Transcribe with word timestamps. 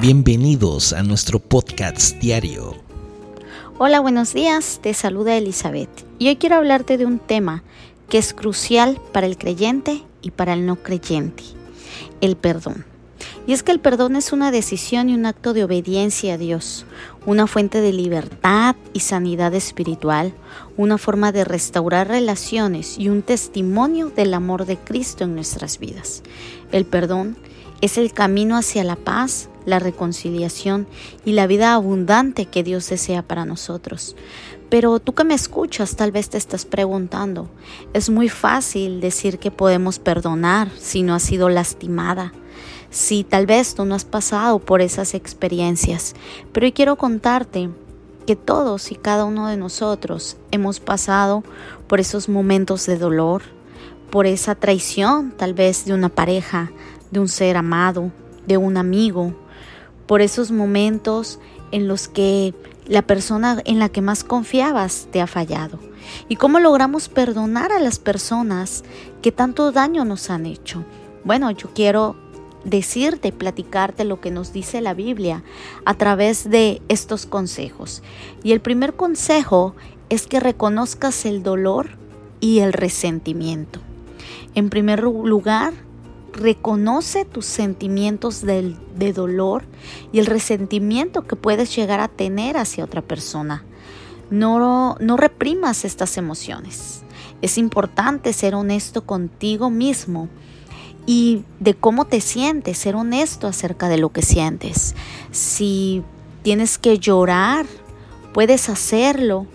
Bienvenidos 0.00 0.92
a 0.92 1.02
nuestro 1.02 1.38
podcast 1.38 2.18
diario. 2.18 2.74
Hola, 3.78 4.00
buenos 4.00 4.34
días, 4.34 4.80
te 4.82 4.92
saluda 4.92 5.36
Elizabeth 5.36 5.88
y 6.18 6.28
hoy 6.28 6.36
quiero 6.36 6.56
hablarte 6.56 6.98
de 6.98 7.06
un 7.06 7.20
tema 7.20 7.62
que 8.08 8.18
es 8.18 8.34
crucial 8.34 9.00
para 9.12 9.26
el 9.26 9.38
creyente 9.38 10.02
y 10.20 10.32
para 10.32 10.54
el 10.54 10.66
no 10.66 10.76
creyente, 10.76 11.44
el 12.20 12.36
perdón. 12.36 12.84
Y 13.46 13.52
es 13.52 13.62
que 13.62 13.72
el 13.72 13.80
perdón 13.80 14.16
es 14.16 14.32
una 14.32 14.50
decisión 14.50 15.08
y 15.08 15.14
un 15.14 15.26
acto 15.26 15.52
de 15.52 15.64
obediencia 15.64 16.34
a 16.34 16.38
Dios, 16.38 16.86
una 17.24 17.46
fuente 17.46 17.80
de 17.80 17.92
libertad 17.92 18.74
y 18.92 19.00
sanidad 19.00 19.54
espiritual, 19.54 20.34
una 20.76 20.98
forma 20.98 21.30
de 21.30 21.44
restaurar 21.44 22.08
relaciones 22.08 22.98
y 22.98 23.08
un 23.08 23.22
testimonio 23.22 24.10
del 24.10 24.34
amor 24.34 24.66
de 24.66 24.76
Cristo 24.76 25.24
en 25.24 25.34
nuestras 25.34 25.78
vidas. 25.78 26.22
El 26.72 26.84
perdón 26.84 27.36
es 27.80 27.96
el 27.96 28.12
camino 28.12 28.56
hacia 28.56 28.82
la 28.82 28.96
paz, 28.96 29.48
la 29.64 29.78
reconciliación 29.78 30.86
y 31.24 31.32
la 31.32 31.46
vida 31.46 31.74
abundante 31.74 32.46
que 32.46 32.62
Dios 32.62 32.88
desea 32.88 33.22
para 33.22 33.44
nosotros. 33.44 34.16
Pero 34.70 34.98
tú 34.98 35.14
que 35.14 35.24
me 35.24 35.34
escuchas 35.34 35.96
tal 35.96 36.10
vez 36.10 36.30
te 36.30 36.38
estás 36.38 36.64
preguntando, 36.64 37.48
es 37.92 38.10
muy 38.10 38.28
fácil 38.28 39.00
decir 39.00 39.38
que 39.38 39.50
podemos 39.50 39.98
perdonar 39.98 40.70
si 40.78 41.02
no 41.02 41.14
has 41.14 41.22
sido 41.22 41.48
lastimada, 41.48 42.32
si 42.90 43.24
tal 43.24 43.46
vez 43.46 43.74
tú 43.74 43.84
no 43.84 43.94
has 43.94 44.04
pasado 44.04 44.58
por 44.58 44.80
esas 44.80 45.14
experiencias, 45.14 46.14
pero 46.52 46.66
hoy 46.66 46.72
quiero 46.72 46.96
contarte 46.96 47.70
que 48.26 48.36
todos 48.36 48.90
y 48.90 48.94
cada 48.94 49.24
uno 49.24 49.48
de 49.48 49.56
nosotros 49.56 50.36
hemos 50.50 50.80
pasado 50.80 51.44
por 51.86 52.00
esos 52.00 52.28
momentos 52.28 52.86
de 52.86 52.96
dolor, 52.96 53.42
por 54.10 54.26
esa 54.26 54.54
traición 54.54 55.32
tal 55.36 55.54
vez 55.54 55.84
de 55.84 55.92
una 55.92 56.08
pareja, 56.08 56.72
de 57.10 57.20
un 57.20 57.28
ser 57.28 57.56
amado, 57.56 58.10
de 58.46 58.56
un 58.56 58.76
amigo, 58.76 59.34
por 60.06 60.20
esos 60.20 60.50
momentos 60.50 61.38
en 61.72 61.88
los 61.88 62.08
que 62.08 62.54
la 62.86 63.02
persona 63.02 63.62
en 63.64 63.78
la 63.78 63.88
que 63.88 64.02
más 64.02 64.24
confiabas 64.24 65.08
te 65.10 65.20
ha 65.20 65.26
fallado. 65.26 65.78
¿Y 66.28 66.36
cómo 66.36 66.60
logramos 66.60 67.08
perdonar 67.08 67.72
a 67.72 67.80
las 67.80 67.98
personas 67.98 68.84
que 69.22 69.32
tanto 69.32 69.72
daño 69.72 70.04
nos 70.04 70.30
han 70.30 70.46
hecho? 70.46 70.84
Bueno, 71.24 71.50
yo 71.50 71.70
quiero 71.74 72.16
decirte, 72.64 73.32
platicarte 73.32 74.04
lo 74.04 74.20
que 74.20 74.30
nos 74.30 74.52
dice 74.52 74.80
la 74.80 74.94
Biblia 74.94 75.42
a 75.84 75.94
través 75.94 76.48
de 76.48 76.82
estos 76.88 77.26
consejos. 77.26 78.02
Y 78.42 78.52
el 78.52 78.60
primer 78.60 78.94
consejo 78.94 79.74
es 80.08 80.26
que 80.26 80.40
reconozcas 80.40 81.24
el 81.26 81.42
dolor 81.42 81.90
y 82.40 82.60
el 82.60 82.72
resentimiento. 82.72 83.80
En 84.54 84.70
primer 84.70 85.02
lugar, 85.02 85.72
reconoce 86.34 87.24
tus 87.24 87.46
sentimientos 87.46 88.42
de, 88.42 88.74
dolor 89.14 89.64
y 90.12 90.18
el 90.18 90.26
resentimiento 90.26 91.26
que 91.26 91.36
puedes 91.36 91.74
llegar 91.74 92.00
a 92.00 92.08
tener 92.08 92.56
hacia 92.56 92.84
otra 92.84 93.02
persona. 93.02 93.64
No, 94.30 94.96
no 94.98 95.16
reprimas 95.16 95.84
estas 95.84 96.16
emociones. 96.16 97.02
Es 97.40 97.56
importante 97.58 98.32
ser 98.32 98.54
honesto 98.54 99.04
contigo 99.04 99.70
mismo 99.70 100.28
y 101.06 101.44
de 101.60 101.74
cómo 101.74 102.06
te 102.06 102.20
sientes, 102.20 102.78
ser 102.78 102.96
honesto 102.96 103.46
acerca 103.46 103.88
de 103.88 103.98
lo 103.98 104.10
que 104.10 104.22
sientes. 104.22 104.94
Si 105.30 106.02
tienes 106.42 106.78
que 106.78 106.98
llorar, 106.98 107.66
puedes 108.32 108.68
hacerlo 108.68 109.46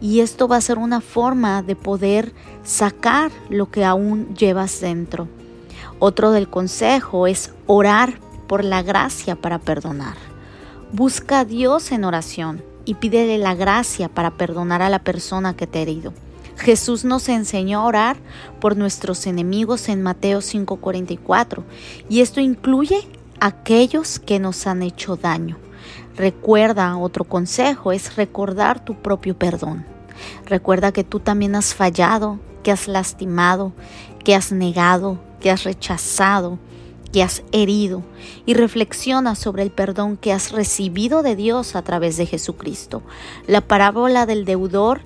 y 0.00 0.20
esto 0.20 0.48
va 0.48 0.56
a 0.56 0.60
ser 0.60 0.78
una 0.78 1.00
forma 1.00 1.62
de 1.62 1.76
poder 1.76 2.34
sacar 2.64 3.30
lo 3.48 3.70
que 3.70 3.84
aún 3.84 4.34
llevas 4.34 4.80
dentro. 4.80 5.28
Otro 5.98 6.30
del 6.30 6.48
consejo 6.48 7.26
es 7.26 7.52
orar 7.66 8.20
por 8.46 8.64
la 8.64 8.82
gracia 8.82 9.36
para 9.36 9.58
perdonar. 9.58 10.16
Busca 10.92 11.40
a 11.40 11.44
Dios 11.44 11.90
en 11.90 12.04
oración 12.04 12.62
y 12.84 12.94
pídele 12.94 13.38
la 13.38 13.54
gracia 13.54 14.08
para 14.08 14.32
perdonar 14.32 14.82
a 14.82 14.90
la 14.90 15.00
persona 15.00 15.56
que 15.56 15.66
te 15.66 15.78
ha 15.78 15.82
herido. 15.82 16.12
Jesús 16.56 17.04
nos 17.04 17.28
enseñó 17.28 17.80
a 17.80 17.84
orar 17.84 18.16
por 18.60 18.76
nuestros 18.76 19.26
enemigos 19.26 19.88
en 19.88 20.02
Mateo 20.02 20.40
5:44 20.40 21.64
y 22.08 22.20
esto 22.20 22.40
incluye 22.40 23.06
aquellos 23.40 24.18
que 24.18 24.38
nos 24.38 24.66
han 24.66 24.82
hecho 24.82 25.16
daño. 25.16 25.58
Recuerda, 26.16 26.96
otro 26.96 27.24
consejo 27.24 27.92
es 27.92 28.16
recordar 28.16 28.84
tu 28.84 28.94
propio 28.94 29.36
perdón. 29.36 29.84
Recuerda 30.46 30.92
que 30.92 31.04
tú 31.04 31.20
también 31.20 31.54
has 31.54 31.74
fallado, 31.74 32.38
que 32.62 32.72
has 32.72 32.88
lastimado, 32.88 33.72
que 34.24 34.34
has 34.34 34.50
negado, 34.50 35.18
que 35.46 35.52
has 35.52 35.62
rechazado, 35.62 36.58
que 37.12 37.22
has 37.22 37.44
herido 37.52 38.02
y 38.46 38.54
reflexiona 38.54 39.36
sobre 39.36 39.62
el 39.62 39.70
perdón 39.70 40.16
que 40.16 40.32
has 40.32 40.50
recibido 40.50 41.22
de 41.22 41.36
Dios 41.36 41.76
a 41.76 41.82
través 41.82 42.16
de 42.16 42.26
Jesucristo. 42.26 43.00
La 43.46 43.60
parábola 43.60 44.26
del 44.26 44.44
deudor 44.44 45.02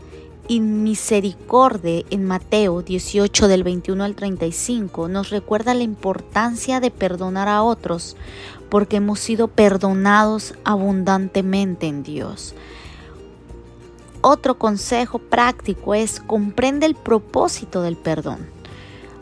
y 0.49 0.61
misericordia 0.61 2.05
en 2.09 2.25
Mateo 2.25 2.81
18 2.81 3.49
del 3.49 3.65
21 3.65 4.03
al 4.03 4.15
35 4.15 5.09
nos 5.09 5.29
recuerda 5.29 5.75
la 5.75 5.83
importancia 5.83 6.81
de 6.81 6.91
perdonar 6.91 7.49
a 7.49 7.63
otros 7.63 8.17
porque 8.71 8.97
hemos 8.97 9.21
sido 9.21 9.47
perdonados 9.47 10.55
abundantemente 10.65 11.87
en 11.87 12.03
Dios. 12.03 12.55
Otro 14.23 14.57
consejo 14.59 15.19
práctico 15.19 15.95
es 15.95 16.19
comprende 16.19 16.87
el 16.87 16.95
propósito 16.95 17.83
del 17.83 17.99
perdón. 17.99 18.59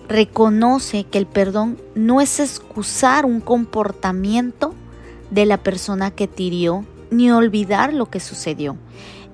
Reconoce 0.09 1.05
que 1.05 1.19
el 1.19 1.27
perdón 1.27 1.79
no 1.95 2.21
es 2.21 2.41
excusar 2.41 3.27
un 3.27 3.41
comportamiento 3.41 4.75
de 5.31 5.45
la 5.45 5.59
persona 5.59 6.11
que 6.11 6.27
te 6.27 6.45
hirió 6.45 6.87
ni 7.11 7.31
olvidar 7.31 7.93
lo 7.93 8.07
que 8.07 8.19
sucedió. 8.19 8.77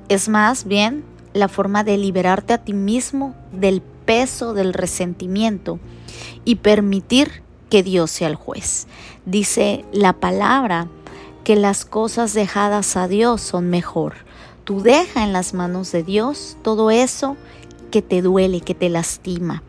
Es 0.08 0.28
más 0.28 0.64
bien 0.64 1.04
la 1.32 1.48
forma 1.48 1.84
de 1.84 1.96
liberarte 1.96 2.52
a 2.52 2.58
ti 2.58 2.72
mismo 2.72 3.34
del 3.52 3.82
peso 3.82 4.52
del 4.52 4.74
resentimiento 4.74 5.78
y 6.44 6.56
permitir 6.56 7.42
que 7.70 7.82
Dios 7.82 8.10
sea 8.10 8.28
el 8.28 8.36
juez. 8.36 8.86
Dice 9.26 9.84
la 9.92 10.14
palabra 10.14 10.88
que 11.44 11.56
las 11.56 11.84
cosas 11.84 12.34
dejadas 12.34 12.96
a 12.96 13.06
Dios 13.06 13.40
son 13.40 13.70
mejor. 13.70 14.14
Tú 14.64 14.80
deja 14.80 15.22
en 15.22 15.32
las 15.32 15.54
manos 15.54 15.92
de 15.92 16.02
Dios 16.02 16.56
todo 16.62 16.90
eso 16.90 17.36
que 17.90 18.02
te 18.02 18.22
duele, 18.22 18.60
que 18.60 18.74
te 18.74 18.88
lastima. 18.88 19.62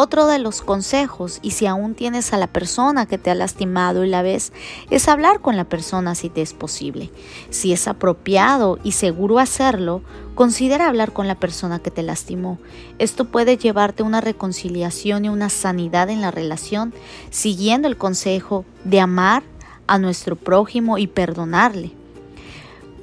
Otro 0.00 0.28
de 0.28 0.38
los 0.38 0.62
consejos, 0.62 1.40
y 1.42 1.50
si 1.50 1.66
aún 1.66 1.96
tienes 1.96 2.32
a 2.32 2.36
la 2.36 2.46
persona 2.46 3.06
que 3.06 3.18
te 3.18 3.32
ha 3.32 3.34
lastimado 3.34 4.04
y 4.04 4.08
la 4.08 4.22
ves, 4.22 4.52
es 4.90 5.08
hablar 5.08 5.40
con 5.40 5.56
la 5.56 5.64
persona 5.64 6.14
si 6.14 6.28
te 6.30 6.40
es 6.40 6.52
posible. 6.52 7.10
Si 7.50 7.72
es 7.72 7.88
apropiado 7.88 8.78
y 8.84 8.92
seguro 8.92 9.40
hacerlo, 9.40 10.02
considera 10.36 10.86
hablar 10.86 11.12
con 11.12 11.26
la 11.26 11.34
persona 11.34 11.80
que 11.80 11.90
te 11.90 12.04
lastimó. 12.04 12.60
Esto 13.00 13.24
puede 13.24 13.56
llevarte 13.56 14.04
a 14.04 14.06
una 14.06 14.20
reconciliación 14.20 15.24
y 15.24 15.30
una 15.30 15.48
sanidad 15.48 16.10
en 16.10 16.20
la 16.20 16.30
relación, 16.30 16.94
siguiendo 17.30 17.88
el 17.88 17.96
consejo 17.96 18.64
de 18.84 19.00
amar 19.00 19.42
a 19.88 19.98
nuestro 19.98 20.36
prójimo 20.36 20.98
y 20.98 21.08
perdonarle. 21.08 21.90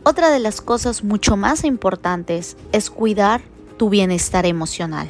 Otra 0.03 0.29
de 0.29 0.39
las 0.39 0.61
cosas 0.61 1.03
mucho 1.03 1.35
más 1.35 1.65
importantes 1.65 2.55
es 2.71 2.89
cuidar 2.89 3.41
tu 3.75 3.89
bienestar 3.89 4.45
emocional. 4.45 5.09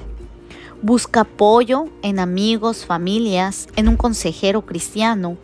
Busca 0.81 1.22
apoyo 1.22 1.88
en 2.02 2.19
amigos, 2.19 2.86
familias, 2.86 3.68
en 3.75 3.88
un 3.88 3.97
consejero 3.97 4.66
cristiano, 4.66 5.38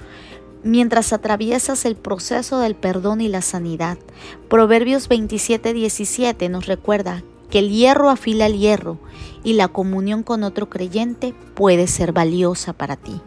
mientras 0.64 1.14
atraviesas 1.14 1.86
el 1.86 1.96
proceso 1.96 2.60
del 2.60 2.76
perdón 2.76 3.22
y 3.22 3.28
la 3.28 3.42
sanidad. 3.42 3.98
Proverbios 4.50 5.08
27, 5.08 5.74
17 5.74 6.50
nos 6.50 6.68
recuerda 6.68 7.24
que 7.50 7.60
el 7.60 7.70
hierro 7.70 8.10
afila 8.10 8.46
el 8.46 8.58
hierro 8.58 9.00
y 9.44 9.54
la 9.54 9.68
comunión 9.68 10.24
con 10.24 10.44
otro 10.44 10.70
creyente 10.70 11.34
puede 11.56 11.88
ser 11.88 12.12
valiosa 12.14 12.74
para 12.74 12.96
ti. 12.96 13.20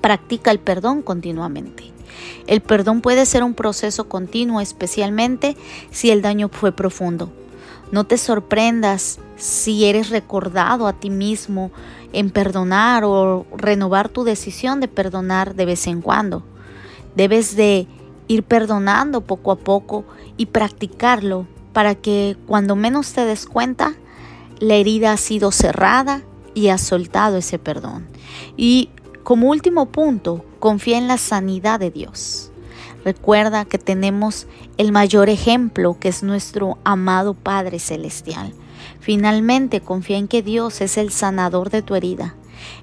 Practica 0.00 0.50
el 0.50 0.60
perdón 0.60 1.02
continuamente. 1.02 1.84
El 2.46 2.60
perdón 2.60 3.00
puede 3.00 3.26
ser 3.26 3.42
un 3.42 3.54
proceso 3.54 4.08
continuo, 4.08 4.60
especialmente 4.60 5.56
si 5.90 6.10
el 6.10 6.22
daño 6.22 6.48
fue 6.48 6.72
profundo. 6.72 7.32
No 7.92 8.04
te 8.04 8.18
sorprendas 8.18 9.18
si 9.36 9.84
eres 9.86 10.10
recordado 10.10 10.86
a 10.86 10.92
ti 10.92 11.10
mismo 11.10 11.70
en 12.12 12.30
perdonar 12.30 13.04
o 13.04 13.46
renovar 13.56 14.08
tu 14.08 14.24
decisión 14.24 14.80
de 14.80 14.88
perdonar 14.88 15.54
de 15.54 15.64
vez 15.64 15.86
en 15.86 16.00
cuando. 16.00 16.44
Debes 17.16 17.56
de 17.56 17.86
ir 18.28 18.42
perdonando 18.44 19.22
poco 19.22 19.50
a 19.50 19.56
poco 19.56 20.04
y 20.36 20.46
practicarlo 20.46 21.46
para 21.72 21.94
que 21.94 22.36
cuando 22.46 22.76
menos 22.76 23.12
te 23.12 23.24
des 23.24 23.46
cuenta, 23.46 23.94
la 24.58 24.74
herida 24.74 25.12
ha 25.12 25.16
sido 25.16 25.50
cerrada 25.50 26.22
y 26.54 26.68
has 26.68 26.82
soltado 26.82 27.38
ese 27.38 27.58
perdón. 27.58 28.06
Y 28.56 28.90
como 29.24 29.48
último 29.48 29.86
punto, 29.86 30.44
confía 30.58 30.98
en 30.98 31.08
la 31.08 31.18
sanidad 31.18 31.80
de 31.80 31.90
Dios. 31.90 32.49
Recuerda 33.04 33.64
que 33.64 33.78
tenemos 33.78 34.46
el 34.76 34.92
mayor 34.92 35.28
ejemplo 35.28 35.96
que 35.98 36.08
es 36.08 36.22
nuestro 36.22 36.78
amado 36.84 37.34
Padre 37.34 37.78
Celestial. 37.78 38.52
Finalmente 39.00 39.80
confía 39.80 40.18
en 40.18 40.28
que 40.28 40.42
Dios 40.42 40.80
es 40.80 40.98
el 40.98 41.10
sanador 41.10 41.70
de 41.70 41.82
tu 41.82 41.94
herida 41.94 42.34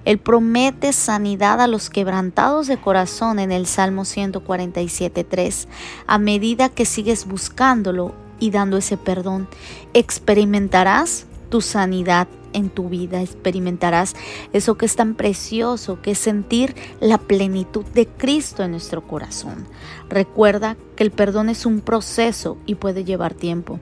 Él 0.05 0.17
promete 0.17 0.93
sanidad 0.93 1.61
a 1.61 1.67
los 1.67 1.89
quebrantados 1.89 2.67
de 2.67 2.77
corazón 2.77 3.39
en 3.39 3.51
el 3.51 3.67
Salmo 3.67 4.03
147.3. 4.03 5.67
A 6.07 6.17
medida 6.17 6.69
que 6.69 6.85
sigues 6.85 7.27
buscándolo 7.27 8.13
y 8.39 8.51
dando 8.51 8.77
ese 8.77 8.97
perdón, 8.97 9.47
experimentarás 9.93 11.25
tu 11.49 11.61
sanidad 11.61 12.27
en 12.53 12.69
tu 12.69 12.89
vida, 12.89 13.21
experimentarás 13.21 14.15
eso 14.53 14.77
que 14.77 14.85
es 14.85 14.95
tan 14.95 15.15
precioso, 15.15 16.01
que 16.01 16.11
es 16.11 16.17
sentir 16.17 16.75
la 16.99 17.17
plenitud 17.17 17.85
de 17.85 18.07
Cristo 18.07 18.63
en 18.63 18.71
nuestro 18.71 19.07
corazón. 19.07 19.67
Recuerda 20.09 20.77
que 20.95 21.03
el 21.03 21.11
perdón 21.11 21.49
es 21.49 21.65
un 21.65 21.81
proceso 21.81 22.57
y 22.65 22.75
puede 22.75 23.03
llevar 23.03 23.33
tiempo. 23.33 23.79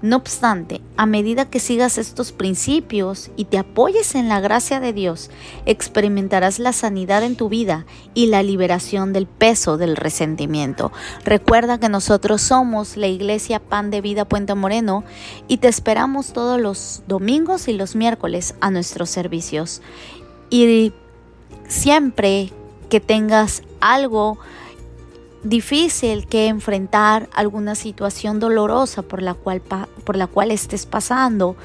No 0.00 0.16
obstante, 0.16 0.80
a 0.96 1.06
medida 1.06 1.50
que 1.50 1.58
sigas 1.58 1.98
estos 1.98 2.32
principios 2.32 3.30
y 3.36 3.46
te 3.46 3.58
apoyes 3.58 4.14
en 4.14 4.28
la 4.28 4.40
gracia 4.40 4.78
de 4.78 4.92
Dios, 4.92 5.30
experimentarás 5.66 6.58
la 6.58 6.72
sanidad 6.72 7.22
en 7.24 7.36
tu 7.36 7.48
vida 7.48 7.84
y 8.14 8.26
la 8.26 8.42
liberación 8.42 9.12
del 9.12 9.26
peso 9.26 9.76
del 9.76 9.96
resentimiento. 9.96 10.92
Recuerda 11.24 11.78
que 11.80 11.88
nosotros 11.88 12.42
somos 12.42 12.96
la 12.96 13.08
iglesia 13.08 13.58
Pan 13.58 13.90
de 13.90 14.00
Vida 14.00 14.24
Puente 14.24 14.54
Moreno 14.54 15.04
y 15.48 15.58
te 15.58 15.68
esperamos 15.68 16.32
todos 16.32 16.60
los 16.60 17.02
domingos 17.08 17.66
y 17.68 17.72
los 17.72 17.96
miércoles 17.96 18.54
a 18.60 18.70
nuestros 18.70 19.10
servicios. 19.10 19.82
Y 20.50 20.92
siempre 21.66 22.52
que 22.88 23.00
tengas 23.00 23.62
algo 23.80 24.38
difícil 25.42 26.26
que 26.26 26.48
enfrentar 26.48 27.28
alguna 27.32 27.74
situación 27.74 28.40
dolorosa 28.40 29.02
por 29.02 29.22
la 29.22 29.34
cual, 29.34 29.62
por 30.04 30.16
la 30.16 30.26
cual 30.26 30.50
estés 30.50 30.86
pasando 30.86 31.56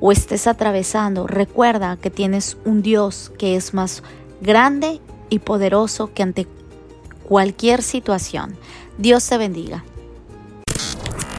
o 0.00 0.12
estés 0.12 0.46
atravesando, 0.46 1.26
recuerda 1.26 1.96
que 1.96 2.10
tienes 2.10 2.56
un 2.64 2.82
Dios 2.82 3.32
que 3.38 3.56
es 3.56 3.74
más 3.74 4.02
grande 4.40 5.00
y 5.28 5.38
poderoso 5.40 6.12
que 6.12 6.22
ante 6.22 6.46
cualquier 7.24 7.82
situación. 7.82 8.56
Dios 8.98 9.26
te 9.28 9.38
bendiga. 9.38 9.84